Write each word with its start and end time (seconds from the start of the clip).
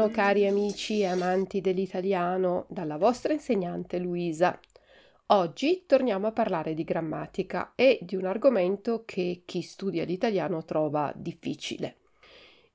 Buongiorno 0.00 0.24
cari 0.24 0.46
amici 0.46 1.00
e 1.00 1.06
amanti 1.08 1.60
dell'italiano 1.60 2.64
dalla 2.70 2.96
vostra 2.96 3.34
insegnante 3.34 3.98
Luisa. 3.98 4.58
Oggi 5.26 5.84
torniamo 5.84 6.26
a 6.26 6.32
parlare 6.32 6.72
di 6.72 6.84
grammatica 6.84 7.72
e 7.74 7.98
di 8.00 8.16
un 8.16 8.24
argomento 8.24 9.02
che 9.04 9.42
chi 9.44 9.60
studia 9.60 10.06
l'italiano 10.06 10.64
trova 10.64 11.12
difficile. 11.14 11.96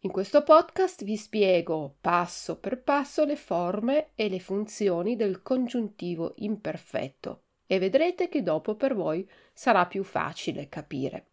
In 0.02 0.12
questo 0.12 0.44
podcast 0.44 1.04
vi 1.04 1.18
spiego 1.18 1.96
passo 2.00 2.60
per 2.60 2.84
passo 2.84 3.26
le 3.26 3.38
forme 3.38 4.10
e 4.14 4.30
le 4.30 4.40
funzioni 4.40 5.16
del 5.16 5.42
congiuntivo 5.42 6.34
imperfetto 6.38 7.46
e 7.66 7.80
vedrete 7.80 8.30
che 8.30 8.44
dopo 8.44 8.76
per 8.76 8.94
voi 8.94 9.28
sarà 9.52 9.88
più 9.88 10.04
facile 10.04 10.70
capire. 10.70 11.30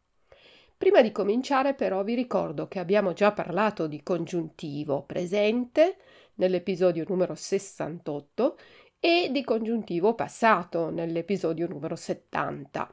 Prima 0.83 1.01
di 1.01 1.13
cominciare 1.13 1.75
però 1.75 2.03
vi 2.03 2.17
ricordo 2.17 2.67
che 2.67 2.81
abbiamo 2.81 3.13
già 3.13 3.31
parlato 3.31 3.87
di 3.87 4.03
congiuntivo 4.03 5.05
presente 5.05 5.99
nell'episodio 6.35 7.05
numero 7.07 7.37
68 7.37 8.59
e 8.99 9.29
di 9.31 9.45
congiuntivo 9.45 10.17
passato 10.17 10.91
nell'episodio 10.91 11.69
numero 11.69 11.95
70. 11.95 12.93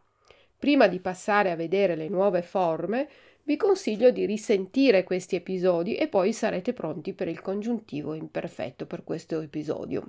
Prima 0.60 0.88
di 0.88 1.00
passare 1.00 1.50
a 1.50 1.56
vedere 1.56 1.96
le 1.96 2.10
nuove 2.10 2.44
forme, 2.44 3.10
vi 3.42 3.58
consiglio 3.58 4.12
di 4.12 4.28
risentire 4.28 5.04
questi 5.04 5.36
episodi 5.36 5.96
e 5.96 6.08
poi 6.08 6.32
sarete 6.32 6.74
pronti 6.74 7.14
per 7.14 7.28
il 7.28 7.42
congiuntivo 7.42 8.14
imperfetto 8.14 8.86
per 8.86 9.04
questo 9.04 9.42
episodio. 9.42 10.06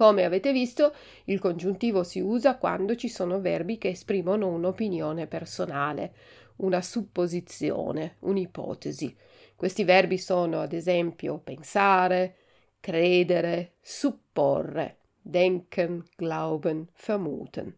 Come 0.00 0.24
avete 0.24 0.50
visto, 0.50 0.94
il 1.24 1.38
congiuntivo 1.38 2.04
si 2.04 2.20
usa 2.20 2.56
quando 2.56 2.96
ci 2.96 3.10
sono 3.10 3.38
verbi 3.38 3.76
che 3.76 3.90
esprimono 3.90 4.48
un'opinione 4.48 5.26
personale, 5.26 6.14
una 6.60 6.82
supposizione, 6.82 8.16
un'ipotesi. 8.20 9.16
Questi 9.54 9.84
verbi 9.84 10.18
sono 10.18 10.60
ad 10.60 10.72
esempio 10.72 11.38
pensare, 11.38 12.36
credere, 12.80 13.74
supporre, 13.80 14.98
denken, 15.20 16.02
glauben, 16.16 16.88
vermuten. 17.06 17.74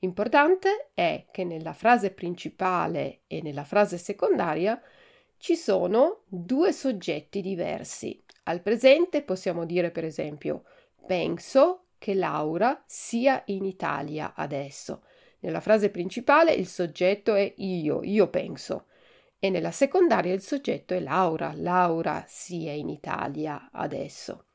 Importante 0.00 0.90
è 0.92 1.26
che 1.30 1.44
nella 1.44 1.72
frase 1.72 2.10
principale 2.10 3.20
e 3.26 3.40
nella 3.42 3.64
frase 3.64 3.96
secondaria 3.96 4.80
ci 5.38 5.56
sono 5.56 6.22
due 6.26 6.72
soggetti 6.72 7.40
diversi. 7.40 8.22
Al 8.44 8.60
presente 8.60 9.22
possiamo 9.22 9.64
dire 9.64 9.90
per 9.90 10.04
esempio 10.04 10.64
penso 11.06 11.84
che 11.96 12.14
Laura 12.14 12.82
sia 12.86 13.42
in 13.46 13.64
Italia 13.64 14.34
adesso. 14.34 15.04
Nella 15.44 15.60
frase 15.60 15.90
principale 15.90 16.54
il 16.54 16.66
soggetto 16.66 17.34
è 17.34 17.52
io, 17.58 18.02
io 18.02 18.28
penso, 18.28 18.86
e 19.38 19.50
nella 19.50 19.72
secondaria 19.72 20.32
il 20.32 20.40
soggetto 20.40 20.94
è 20.94 21.00
Laura, 21.00 21.52
Laura 21.54 22.24
sia 22.26 22.72
in 22.72 22.88
Italia 22.88 23.68
adesso. 23.70 24.46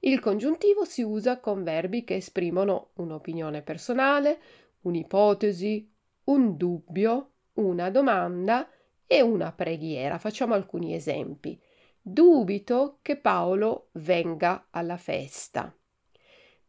Il 0.00 0.20
congiuntivo 0.20 0.84
si 0.84 1.00
usa 1.00 1.40
con 1.40 1.62
verbi 1.62 2.04
che 2.04 2.16
esprimono 2.16 2.90
un'opinione 2.96 3.62
personale, 3.62 4.38
un'ipotesi, 4.82 5.90
un 6.24 6.58
dubbio, 6.58 7.30
una 7.54 7.88
domanda 7.88 8.68
e 9.06 9.22
una 9.22 9.50
preghiera. 9.50 10.18
Facciamo 10.18 10.52
alcuni 10.52 10.94
esempi. 10.94 11.58
Dubito 12.02 12.98
che 13.00 13.16
Paolo 13.16 13.88
venga 13.92 14.66
alla 14.68 14.98
festa. 14.98 15.74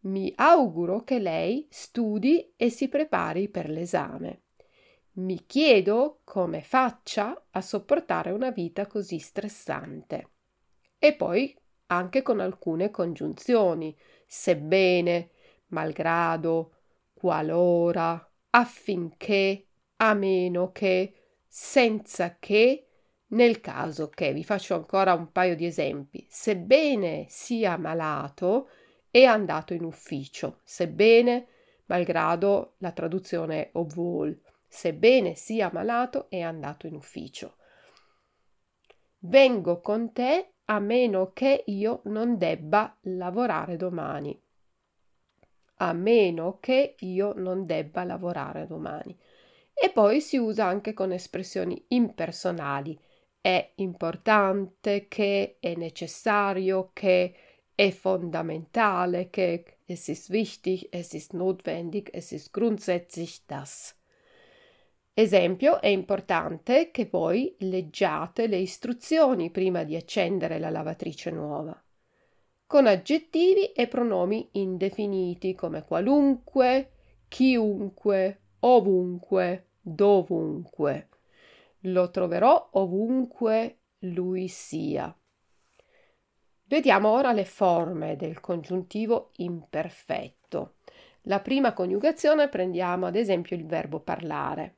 Mi 0.05 0.31
auguro 0.35 1.03
che 1.03 1.17
lei 1.17 1.67
studi 1.69 2.53
e 2.55 2.69
si 2.69 2.87
prepari 2.87 3.49
per 3.49 3.69
l'esame. 3.69 4.43
Mi 5.13 5.45
chiedo 5.45 6.19
come 6.23 6.61
faccia 6.61 7.47
a 7.49 7.61
sopportare 7.61 8.31
una 8.31 8.51
vita 8.51 8.85
così 8.85 9.17
stressante. 9.17 10.29
E 10.99 11.15
poi 11.15 11.57
anche 11.87 12.21
con 12.21 12.39
alcune 12.39 12.91
congiunzioni, 12.91 13.95
sebbene, 14.27 15.31
malgrado, 15.67 16.73
qualora, 17.13 18.31
affinché, 18.51 19.67
a 19.97 20.13
meno 20.13 20.71
che, 20.71 21.37
senza 21.47 22.37
che, 22.37 22.87
nel 23.27 23.59
caso 23.59 24.09
che. 24.09 24.33
Vi 24.33 24.43
faccio 24.43 24.75
ancora 24.75 25.13
un 25.13 25.31
paio 25.31 25.55
di 25.55 25.65
esempi. 25.65 26.25
Sebbene 26.29 27.25
sia 27.29 27.77
malato, 27.77 28.69
è 29.15 29.23
andato 29.23 29.73
in 29.73 29.85
ufficio, 29.85 30.59
sebbene, 30.65 31.47
malgrado 31.85 32.73
la 32.79 32.91
traduzione 32.91 33.69
obvol, 33.71 34.37
sebbene 34.67 35.35
sia 35.35 35.69
malato, 35.71 36.29
è 36.29 36.41
andato 36.41 36.85
in 36.85 36.95
ufficio. 36.95 37.55
Vengo 39.19 39.79
con 39.79 40.11
te 40.11 40.55
a 40.65 40.79
meno 40.79 41.31
che 41.31 41.63
io 41.67 42.01
non 42.05 42.37
debba 42.37 42.93
lavorare 43.03 43.77
domani. 43.77 44.37
A 45.75 45.93
meno 45.93 46.57
che 46.59 46.95
io 46.99 47.31
non 47.37 47.65
debba 47.65 48.03
lavorare 48.03 48.67
domani. 48.67 49.17
E 49.73 49.91
poi 49.91 50.19
si 50.19 50.35
usa 50.35 50.65
anche 50.65 50.91
con 50.91 51.13
espressioni 51.13 51.85
impersonali. 51.87 52.99
È 53.39 53.71
importante 53.75 55.07
che, 55.07 55.55
è 55.61 55.73
necessario 55.75 56.89
che, 56.91 57.33
fondamentale 57.91 59.29
che 59.29 59.79
es 59.85 60.07
ist 60.07 60.29
wichtig, 60.29 60.87
es 60.91 61.13
ist 61.13 61.33
notwendig, 61.33 62.09
es 62.13 62.31
ist 62.31 62.51
grundsätzlich 62.51 63.45
das. 63.45 63.95
Esempio, 65.13 65.79
è 65.79 65.87
importante 65.87 66.91
che 66.91 67.07
voi 67.09 67.55
leggiate 67.59 68.47
le 68.47 68.57
istruzioni 68.57 69.49
prima 69.49 69.83
di 69.83 69.95
accendere 69.95 70.59
la 70.59 70.69
lavatrice 70.69 71.31
nuova, 71.31 71.81
con 72.65 72.87
aggettivi 72.87 73.71
e 73.71 73.87
pronomi 73.87 74.49
indefiniti 74.53 75.53
come 75.53 75.85
qualunque, 75.85 76.91
chiunque, 77.29 78.39
ovunque, 78.59 79.67
dovunque. 79.79 81.09
Lo 81.81 82.09
troverò 82.09 82.69
ovunque 82.73 83.77
lui 83.99 84.47
sia. 84.47 85.15
Vediamo 86.67 87.11
ora 87.11 87.31
le 87.31 87.45
forme 87.45 88.15
del 88.15 88.39
congiuntivo 88.39 89.29
imperfetto. 89.35 90.77
La 91.27 91.39
prima 91.39 91.73
coniugazione 91.73 92.49
prendiamo 92.49 93.05
ad 93.05 93.15
esempio 93.15 93.55
il 93.55 93.67
verbo 93.67 93.99
parlare. 93.99 94.77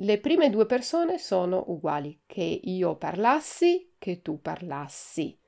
Le 0.00 0.18
prime 0.18 0.48
due 0.48 0.64
persone 0.64 1.18
sono 1.18 1.64
uguali, 1.66 2.22
che 2.24 2.42
io 2.42 2.96
parlassi, 2.96 3.92
che 3.98 4.22
tu 4.22 4.40
parlassi, 4.40 5.38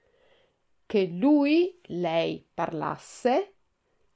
che 0.84 1.06
lui, 1.06 1.80
lei 1.84 2.46
parlasse, 2.52 3.54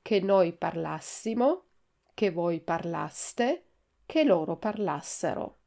che 0.03 0.21
noi 0.21 0.53
parlassimo, 0.53 1.65
che 2.12 2.31
voi 2.31 2.61
parlaste, 2.61 3.65
che 4.05 4.25
loro 4.25 4.59
parlassero. 4.59 5.61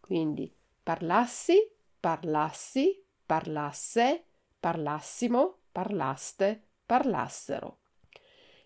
Quindi 0.00 0.50
parlassi, 0.82 1.70
parlassi, 1.98 3.04
parlasse, 3.26 4.24
parlassimo, 4.60 5.60
parlaste, 5.72 6.62
parlassero. 6.86 7.78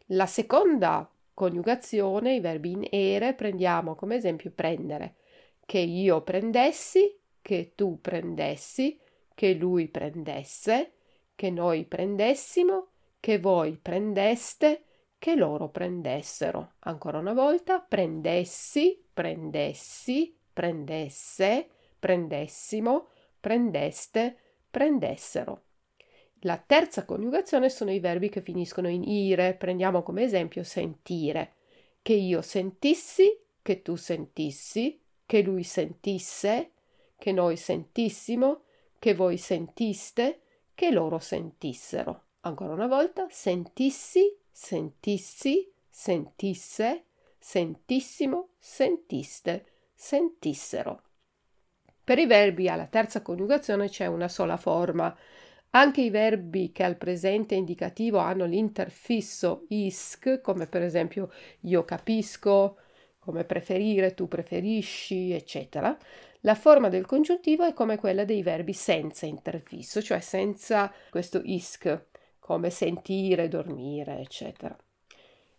La 0.08 0.26
seconda 0.26 1.08
coniugazione, 1.32 2.34
i 2.34 2.40
verbi 2.40 2.72
in 2.72 2.86
ere, 2.90 3.34
prendiamo 3.34 3.94
come 3.94 4.16
esempio 4.16 4.50
prendere, 4.50 5.16
che 5.64 5.78
io 5.78 6.22
prendessi, 6.22 7.18
che 7.40 7.72
tu 7.74 8.00
prendessi, 8.00 8.98
che 9.34 9.54
lui 9.54 9.88
prendesse, 9.88 10.92
che 11.34 11.50
noi 11.50 11.84
prendessimo, 11.84 12.88
che 13.20 13.38
voi 13.38 13.76
prendeste, 13.76 14.84
che 15.18 15.34
loro 15.34 15.70
prendessero. 15.70 16.74
Ancora 16.80 17.18
una 17.18 17.32
volta, 17.32 17.80
prendessi, 17.80 19.02
prendessi, 19.12 20.36
prendesse, 20.52 21.68
prendessimo, 21.98 23.08
prendeste, 23.40 24.36
prendessero. 24.70 25.62
La 26.46 26.58
terza 26.58 27.06
coniugazione 27.06 27.70
sono 27.70 27.90
i 27.90 28.00
verbi 28.00 28.28
che 28.28 28.42
finiscono 28.42 28.88
in 28.88 29.02
ire. 29.02 29.54
Prendiamo 29.54 30.02
come 30.02 30.24
esempio 30.24 30.62
sentire. 30.62 31.54
Che 32.02 32.12
io 32.12 32.42
sentissi, 32.42 33.34
che 33.62 33.80
tu 33.80 33.96
sentissi, 33.96 35.00
che 35.24 35.40
lui 35.40 35.62
sentisse, 35.62 36.72
che 37.16 37.32
noi 37.32 37.56
sentissimo, 37.56 38.64
che 38.98 39.14
voi 39.14 39.38
sentiste, 39.38 40.42
che 40.74 40.90
loro 40.90 41.18
sentissero. 41.18 42.24
Ancora 42.40 42.74
una 42.74 42.88
volta, 42.88 43.26
sentissi, 43.30 44.36
sentissi, 44.50 45.72
sentisse, 45.88 47.04
sentissimo, 47.38 48.48
sentiste, 48.58 49.64
sentissero. 49.94 51.00
Per 52.04 52.18
i 52.18 52.26
verbi 52.26 52.68
alla 52.68 52.84
terza 52.84 53.22
coniugazione 53.22 53.88
c'è 53.88 54.04
una 54.04 54.28
sola 54.28 54.58
forma. 54.58 55.16
Anche 55.76 56.02
i 56.02 56.10
verbi 56.10 56.70
che 56.70 56.84
al 56.84 56.96
presente 56.96 57.56
indicativo 57.56 58.18
hanno 58.18 58.44
l'interfisso 58.44 59.64
isc, 59.70 60.40
come 60.40 60.68
per 60.68 60.82
esempio 60.82 61.32
io 61.62 61.84
capisco, 61.84 62.76
come 63.18 63.42
preferire, 63.44 64.14
tu 64.14 64.28
preferisci, 64.28 65.32
eccetera, 65.32 65.96
La 66.42 66.54
forma 66.54 66.88
del 66.90 67.06
congiuntivo 67.06 67.64
è 67.64 67.72
come 67.72 67.96
quella 67.96 68.24
dei 68.24 68.42
verbi 68.42 68.74
senza 68.74 69.24
interfisso, 69.24 70.02
cioè 70.02 70.20
senza 70.20 70.92
questo 71.10 71.40
isk, 71.42 72.06
come 72.38 72.68
sentire, 72.68 73.48
dormire, 73.48 74.18
eccetera. 74.18 74.76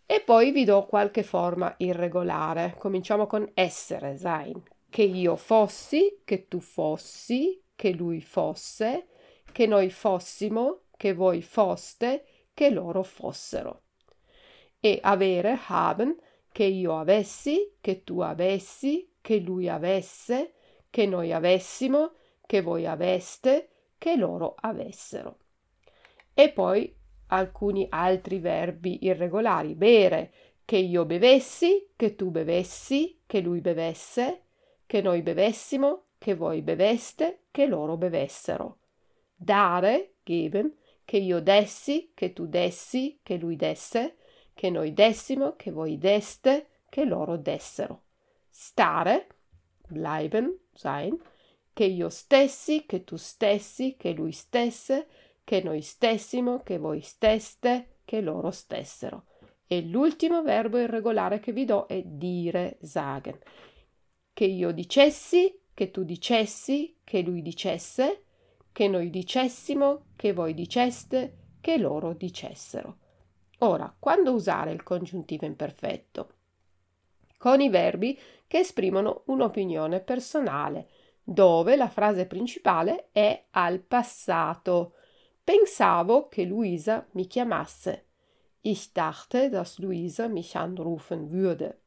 E 0.06 0.22
poi 0.24 0.52
vi 0.52 0.64
do 0.64 0.86
qualche 0.86 1.24
forma 1.24 1.74
irregolare. 1.78 2.76
Cominciamo 2.78 3.26
con 3.26 3.50
essere, 3.52 4.16
sein. 4.16 4.62
Che 4.88 5.02
io 5.02 5.34
fossi, 5.34 6.20
che 6.24 6.46
tu 6.46 6.60
fossi, 6.60 7.60
che 7.74 7.90
lui 7.90 8.20
fosse, 8.20 9.08
che 9.56 9.66
noi 9.66 9.88
fossimo, 9.88 10.82
che 10.98 11.14
voi 11.14 11.40
foste, 11.40 12.26
che 12.52 12.68
loro 12.68 13.02
fossero. 13.02 13.84
E 14.78 14.98
avere, 15.00 15.58
haben, 15.68 16.14
che 16.52 16.64
io 16.64 16.98
avessi, 16.98 17.72
che 17.80 18.04
tu 18.04 18.20
avessi, 18.20 19.14
che 19.22 19.38
lui 19.38 19.70
avesse, 19.70 20.52
che 20.90 21.06
noi 21.06 21.32
avessimo, 21.32 22.16
che 22.44 22.60
voi 22.60 22.86
aveste, 22.86 23.70
che 23.96 24.16
loro 24.16 24.56
avessero. 24.60 25.38
E 26.34 26.52
poi 26.52 26.94
alcuni 27.28 27.86
altri 27.88 28.40
verbi 28.40 29.06
irregolari. 29.06 29.74
Bere, 29.74 30.32
che 30.66 30.76
io 30.76 31.06
bevessi, 31.06 31.92
che 31.96 32.14
tu 32.14 32.30
bevessi, 32.30 33.22
che 33.24 33.40
lui 33.40 33.62
bevesse, 33.62 34.42
che 34.84 35.00
noi 35.00 35.22
bevessimo, 35.22 36.08
che 36.18 36.34
voi 36.34 36.60
beveste, 36.60 37.44
che 37.50 37.64
loro 37.64 37.96
bevessero. 37.96 38.80
Dare, 39.36 40.14
geben, 40.24 40.74
che 41.04 41.18
io 41.18 41.40
dessi, 41.40 42.10
che 42.14 42.32
tu 42.32 42.46
dessi, 42.46 43.20
che 43.22 43.36
lui 43.36 43.54
desse, 43.54 44.16
che 44.54 44.70
noi 44.70 44.92
dessimo, 44.92 45.54
che 45.54 45.70
voi 45.70 45.98
deste, 45.98 46.68
che 46.88 47.04
loro 47.04 47.36
dessero. 47.36 48.04
Stare, 48.48 49.26
bleiben, 49.86 50.58
sein, 50.72 51.16
che 51.72 51.84
io 51.84 52.08
stessi, 52.08 52.86
che 52.86 53.04
tu 53.04 53.16
stessi, 53.16 53.96
che 53.96 54.12
lui 54.12 54.32
stesse, 54.32 55.06
che 55.44 55.62
noi 55.62 55.82
stessimo, 55.82 56.62
che 56.62 56.78
voi 56.78 57.02
steste, 57.02 57.98
che 58.04 58.20
loro 58.20 58.50
stessero. 58.50 59.26
E 59.66 59.82
l'ultimo 59.82 60.42
verbo 60.42 60.78
irregolare 60.78 61.38
che 61.38 61.52
vi 61.52 61.64
do 61.64 61.86
è 61.86 62.02
dire, 62.02 62.78
sagen. 62.80 63.38
Che 64.32 64.44
io 64.44 64.72
dicessi, 64.72 65.60
che 65.74 65.90
tu 65.90 66.02
dicessi, 66.02 66.96
che 67.04 67.20
lui 67.20 67.42
dicesse, 67.42 68.24
che 68.76 68.88
noi 68.88 69.08
dicessimo, 69.08 70.02
che 70.16 70.34
voi 70.34 70.52
diceste, 70.52 71.54
che 71.62 71.78
loro 71.78 72.12
dicessero. 72.12 72.98
Ora, 73.60 73.90
quando 73.98 74.34
usare 74.34 74.70
il 74.70 74.82
congiuntivo 74.82 75.46
imperfetto? 75.46 76.28
Con 77.38 77.62
i 77.62 77.70
verbi 77.70 78.20
che 78.46 78.58
esprimono 78.58 79.22
un'opinione 79.28 80.00
personale, 80.00 80.88
dove 81.24 81.74
la 81.74 81.88
frase 81.88 82.26
principale 82.26 83.08
è 83.12 83.46
al 83.52 83.80
passato. 83.80 84.92
Pensavo 85.42 86.28
che 86.28 86.44
Luisa 86.44 87.06
mi 87.12 87.26
chiamasse. 87.26 88.08
Ich 88.60 88.92
dachte, 88.92 89.48
dass 89.48 89.78
Luisa 89.78 90.28
mich 90.28 90.54
anrufen 90.54 91.30
würde. 91.30 91.80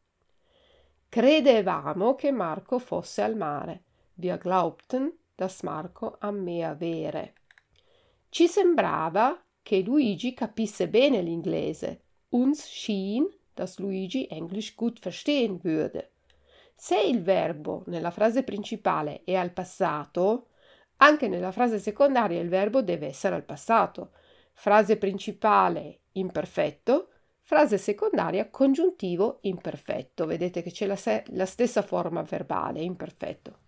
Credevamo 1.08 2.16
che 2.16 2.32
Marco 2.32 2.80
fosse 2.80 3.22
al 3.22 3.36
mare. 3.36 3.84
Wir 4.16 4.40
glaubten, 4.40 5.19
dass 5.40 5.64
Marco 5.64 6.18
am 6.20 6.44
Meer 6.44 6.78
wäre. 6.82 7.34
Ci 8.30 8.48
sembrava 8.50 9.42
che 9.64 9.82
Luigi 9.82 10.34
capisse 10.34 10.90
bene 10.90 11.22
l'inglese. 11.22 12.02
Uns 12.32 12.68
schien, 12.68 13.26
dass 13.54 13.80
Luigi 13.80 14.28
Englisch 14.30 14.76
gut 14.76 15.00
verstehen 15.00 15.64
würde. 15.64 16.12
Se 16.76 17.00
il 17.00 17.22
verbo 17.22 17.84
nella 17.88 18.12
frase 18.12 18.44
principale 18.44 19.22
è 19.24 19.36
al 19.36 19.52
passato, 19.52 20.48
anche 20.98 21.30
nella 21.30 21.52
frase 21.52 21.80
secondaria 21.80 22.42
il 22.42 22.50
verbo 22.50 22.82
deve 22.82 23.08
essere 23.08 23.36
al 23.36 23.46
passato. 23.46 24.12
Frase 24.52 24.98
principale 24.98 26.02
imperfetto, 26.14 27.08
frase 27.40 27.78
secondaria 27.78 28.50
congiuntivo 28.50 29.38
imperfetto. 29.44 30.26
Vedete 30.26 30.62
che 30.62 30.72
c'è 30.72 30.86
la, 30.86 30.98
se- 30.98 31.24
la 31.28 31.46
stessa 31.46 31.82
forma 31.82 32.24
verbale, 32.24 32.82
imperfetto. 32.82 33.60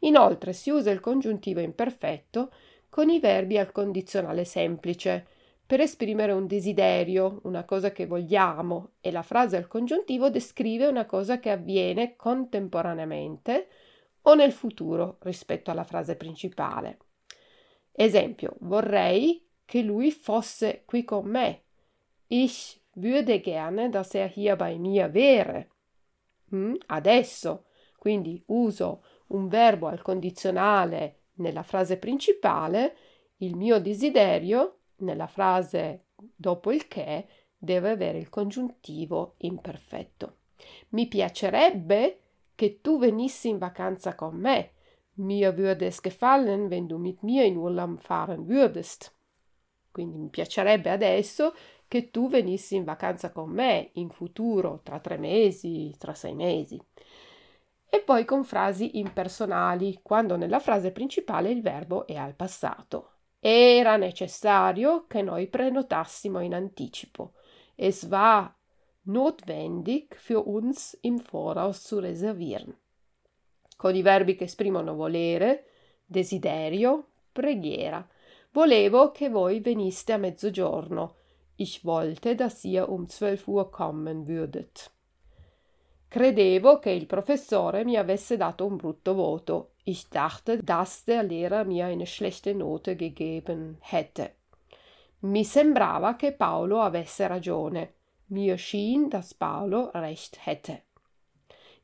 Inoltre 0.00 0.52
si 0.52 0.70
usa 0.70 0.90
il 0.90 1.00
congiuntivo 1.00 1.60
imperfetto 1.60 2.52
con 2.88 3.10
i 3.10 3.20
verbi 3.20 3.58
al 3.58 3.72
condizionale 3.72 4.44
semplice 4.44 5.26
per 5.66 5.80
esprimere 5.80 6.32
un 6.32 6.46
desiderio, 6.46 7.40
una 7.44 7.64
cosa 7.64 7.92
che 7.92 8.06
vogliamo, 8.06 8.92
e 9.00 9.10
la 9.10 9.22
frase 9.22 9.56
al 9.56 9.68
congiuntivo 9.68 10.30
descrive 10.30 10.86
una 10.86 11.04
cosa 11.04 11.38
che 11.38 11.50
avviene 11.50 12.16
contemporaneamente 12.16 13.68
o 14.22 14.34
nel 14.34 14.52
futuro 14.52 15.18
rispetto 15.20 15.70
alla 15.70 15.84
frase 15.84 16.16
principale. 16.16 16.98
Esempio, 17.92 18.56
vorrei 18.60 19.46
che 19.64 19.82
lui 19.82 20.10
fosse 20.10 20.84
qui 20.86 21.04
con 21.04 21.26
me. 21.26 21.64
Ich 22.28 22.80
würde 22.94 23.40
gerne, 23.40 23.90
dass 23.90 24.14
er 24.14 24.28
hier 24.28 24.56
bei 24.56 24.78
mir 24.78 25.12
wäre. 25.12 25.68
Mm? 26.54 26.76
Adesso, 26.86 27.66
quindi 27.98 28.42
uso 28.46 29.02
un 29.28 29.48
verbo 29.48 29.86
al 29.88 30.02
condizionale 30.02 31.22
nella 31.34 31.62
frase 31.62 31.98
principale, 31.98 32.96
il 33.38 33.56
mio 33.56 33.80
desiderio 33.80 34.78
nella 34.98 35.26
frase 35.26 36.06
dopo 36.14 36.72
il 36.72 36.88
che 36.88 37.26
deve 37.56 37.90
avere 37.90 38.18
il 38.18 38.28
congiuntivo 38.28 39.34
imperfetto. 39.38 40.36
Mi 40.90 41.06
piacerebbe 41.06 42.20
che 42.54 42.80
tu 42.80 42.98
venissi 42.98 43.48
in 43.48 43.58
vacanza 43.58 44.14
con 44.14 44.36
me. 44.36 44.72
Mir 45.14 45.56
würde 45.56 45.86
es 45.86 46.00
gefallen, 46.00 46.68
wenn 46.68 46.86
du 46.86 46.98
mit 46.98 47.22
mir 47.22 47.44
in 47.44 47.56
Urlaub 47.56 48.00
fahren 48.00 48.46
würdest. 48.48 49.14
Quindi 49.90 50.18
mi 50.18 50.28
piacerebbe 50.28 50.90
adesso 50.90 51.54
che 51.88 52.10
tu 52.10 52.28
venissi 52.28 52.76
in 52.76 52.84
vacanza 52.84 53.32
con 53.32 53.50
me 53.50 53.90
in 53.94 54.10
futuro, 54.10 54.80
tra 54.82 55.00
tre 55.00 55.16
mesi, 55.16 55.94
tra 55.98 56.14
sei 56.14 56.34
mesi. 56.34 56.80
E 57.90 58.00
poi 58.00 58.24
con 58.24 58.44
frasi 58.44 58.98
impersonali, 58.98 60.00
quando 60.02 60.36
nella 60.36 60.60
frase 60.60 60.92
principale 60.92 61.50
il 61.50 61.62
verbo 61.62 62.06
è 62.06 62.16
al 62.16 62.34
passato. 62.34 63.12
Era 63.40 63.96
necessario 63.96 65.06
che 65.06 65.22
noi 65.22 65.46
prenotassimo 65.46 66.40
in 66.40 66.54
anticipo. 66.54 67.34
Es 67.74 68.06
war 68.10 68.54
notwendig 69.02 70.16
für 70.16 70.46
uns 70.46 70.96
im 71.02 71.18
Voraus 71.18 71.82
zu 71.82 71.98
reservieren. 72.00 72.76
Con 73.76 73.94
i 73.94 74.02
verbi 74.02 74.34
che 74.34 74.44
esprimono 74.44 74.94
volere, 74.94 75.66
desiderio, 76.04 77.10
preghiera. 77.32 78.06
Volevo 78.50 79.12
che 79.12 79.28
voi 79.28 79.60
veniste 79.60 80.12
a 80.12 80.16
mezzogiorno. 80.16 81.14
Ich 81.56 81.84
wollte, 81.84 82.34
dass 82.34 82.64
ihr 82.64 82.88
um 82.88 83.06
zwölf 83.06 83.46
Uhr 83.46 83.70
kommen 83.70 84.26
würdet. 84.26 84.90
Credevo 86.08 86.78
che 86.78 86.90
il 86.90 87.04
professore 87.04 87.84
mi 87.84 87.96
avesse 87.96 88.38
dato 88.38 88.64
un 88.64 88.76
brutto 88.76 89.12
voto. 89.12 89.72
Ich 89.84 90.08
dachte, 90.08 90.62
dass 90.62 91.04
der 91.04 91.22
Lehrer 91.22 91.66
mir 91.66 91.84
eine 91.84 92.06
schlechte 92.06 92.54
Note 92.54 92.96
gegeben 92.96 93.76
hätte. 93.80 94.36
Mi 95.20 95.44
sembrava 95.44 96.16
che 96.16 96.32
Paolo 96.32 96.80
avesse 96.80 97.26
ragione. 97.26 97.94
Mir 98.28 98.56
schien, 98.56 99.08
dass 99.08 99.34
Paolo 99.34 99.90
recht 99.92 100.38
hätte. 100.46 100.84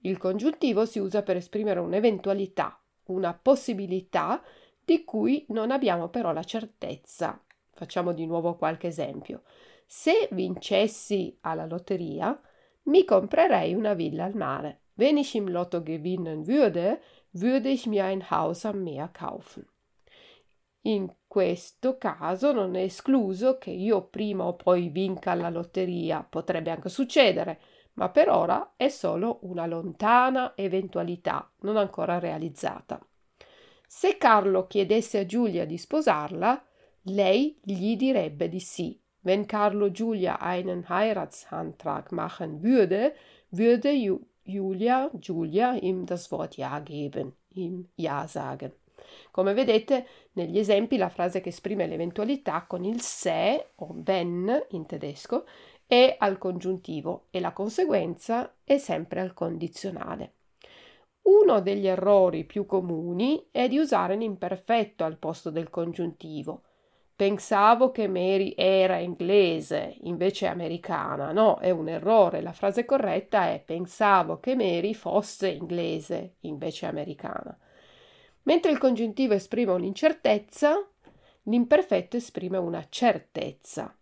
Il 0.00 0.16
congiuntivo 0.16 0.86
si 0.86 0.98
usa 0.98 1.22
per 1.22 1.36
esprimere 1.36 1.80
un'eventualità, 1.80 2.78
una 3.06 3.34
possibilità 3.34 4.42
di 4.82 5.04
cui 5.04 5.44
non 5.48 5.70
abbiamo 5.70 6.08
però 6.08 6.32
la 6.32 6.44
certezza. 6.44 7.42
Facciamo 7.72 8.12
di 8.12 8.24
nuovo 8.24 8.56
qualche 8.56 8.86
esempio. 8.86 9.42
Se 9.84 10.28
vincessi 10.30 11.36
alla 11.40 11.66
lotteria, 11.66 12.38
mi 12.84 13.04
comprerei 13.04 13.74
una 13.74 13.94
villa 13.94 14.24
al 14.24 14.34
mare. 14.34 14.80
Wenn 14.96 15.16
ich 15.16 15.34
im 15.34 15.48
Lotto 15.48 15.82
gewinnen 15.82 16.46
würde, 16.46 17.00
würde 17.32 17.68
ich 17.68 17.86
mir 17.86 18.04
ein 18.04 18.30
Haus 18.30 18.64
am 18.64 18.82
Meer 18.82 19.08
kaufen. 19.08 19.66
In 20.82 21.12
questo 21.26 21.96
caso 21.96 22.52
non 22.52 22.74
è 22.74 22.82
escluso 22.82 23.58
che 23.58 23.70
io 23.70 24.06
prima 24.08 24.44
o 24.44 24.54
poi 24.54 24.88
vinca 24.90 25.30
alla 25.30 25.48
lotteria, 25.48 26.22
potrebbe 26.22 26.70
anche 26.70 26.90
succedere, 26.90 27.60
ma 27.94 28.10
per 28.10 28.28
ora 28.28 28.74
è 28.76 28.88
solo 28.88 29.38
una 29.42 29.66
lontana 29.66 30.52
eventualità 30.54 31.50
non 31.60 31.76
ancora 31.76 32.18
realizzata. 32.18 33.00
Se 33.86 34.18
Carlo 34.18 34.66
chiedesse 34.66 35.18
a 35.18 35.26
Giulia 35.26 35.64
di 35.64 35.78
sposarla, 35.78 36.62
lei 37.02 37.58
gli 37.62 37.96
direbbe 37.96 38.48
di 38.48 38.60
sì. 38.60 39.00
Wenn 39.24 39.46
Carlo 39.46 39.90
Giulia 39.90 40.36
einen 40.42 40.88
Heiratsantrag 40.88 42.12
machen 42.12 42.62
würde, 42.62 43.14
würde 43.50 43.90
Julia, 44.44 45.10
Giulia 45.14 45.74
ihm 45.76 46.04
das 46.04 46.30
Wort 46.30 46.56
Ja 46.56 46.78
geben, 46.80 47.32
ihm 47.54 47.88
Ja 47.96 48.28
sagen. 48.28 48.72
Come 49.30 49.54
vedete, 49.54 50.06
negli 50.34 50.58
esempi 50.58 50.98
la 50.98 51.08
frase 51.08 51.40
che 51.40 51.48
esprime 51.48 51.86
l'eventualità 51.86 52.64
con 52.66 52.84
il 52.84 53.00
se 53.00 53.70
o 53.76 53.94
wenn 54.06 54.66
in 54.70 54.86
tedesco 54.86 55.46
è 55.86 56.16
al 56.18 56.36
congiuntivo 56.36 57.26
e 57.30 57.40
la 57.40 57.52
conseguenza 57.52 58.54
è 58.62 58.76
sempre 58.76 59.20
al 59.20 59.32
condizionale. 59.32 60.32
Uno 61.22 61.60
degli 61.60 61.86
errori 61.86 62.44
più 62.44 62.66
comuni 62.66 63.48
è 63.50 63.68
di 63.68 63.78
usare 63.78 64.16
l'imperfetto 64.16 65.04
al 65.04 65.16
posto 65.16 65.50
del 65.50 65.70
congiuntivo. 65.70 66.62
Pensavo 67.16 67.92
che 67.92 68.08
Mary 68.08 68.54
era 68.56 68.98
inglese, 68.98 69.98
invece 70.00 70.48
americana. 70.48 71.30
No, 71.30 71.58
è 71.58 71.70
un 71.70 71.88
errore. 71.88 72.42
La 72.42 72.52
frase 72.52 72.84
corretta 72.84 73.50
è 73.50 73.62
pensavo 73.64 74.40
che 74.40 74.56
Mary 74.56 74.94
fosse 74.94 75.48
inglese, 75.48 76.36
invece 76.40 76.86
americana. 76.86 77.56
Mentre 78.42 78.72
il 78.72 78.78
congiuntivo 78.78 79.34
esprime 79.34 79.72
un'incertezza, 79.72 80.84
l'imperfetto 81.44 82.16
esprime 82.16 82.58
una 82.58 82.84
certezza. 82.88 83.96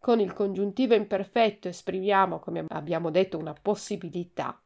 Con 0.00 0.18
il 0.18 0.32
congiuntivo 0.32 0.94
imperfetto 0.94 1.68
esprimiamo, 1.68 2.40
come 2.40 2.64
abbiamo 2.68 3.10
detto, 3.10 3.38
una 3.38 3.54
possibilità. 3.54 4.60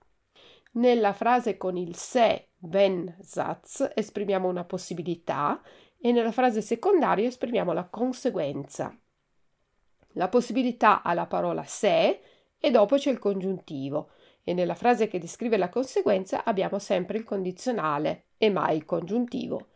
Nella 0.72 1.12
frase 1.12 1.58
con 1.58 1.76
il 1.76 1.94
se, 1.96 2.48
wenn 2.60 3.14
Satz 3.20 3.92
esprimiamo 3.94 4.48
una 4.48 4.64
possibilità 4.64 5.60
e 6.00 6.12
nella 6.12 6.32
frase 6.32 6.62
secondaria 6.62 7.28
esprimiamo 7.28 7.72
la 7.72 7.84
conseguenza. 7.84 8.96
La 10.14 10.28
possibilità 10.28 11.02
ha 11.02 11.12
la 11.12 11.26
parola 11.26 11.62
se 11.64 12.20
e 12.58 12.70
dopo 12.70 12.96
c'è 12.96 13.10
il 13.10 13.18
congiuntivo 13.18 14.10
e 14.42 14.54
nella 14.54 14.74
frase 14.74 15.08
che 15.08 15.18
descrive 15.18 15.56
la 15.56 15.68
conseguenza 15.68 16.44
abbiamo 16.44 16.78
sempre 16.78 17.18
il 17.18 17.24
condizionale 17.24 18.24
e 18.38 18.50
mai 18.50 18.76
il 18.76 18.84
congiuntivo. 18.84 19.68